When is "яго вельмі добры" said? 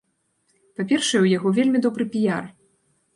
1.37-2.07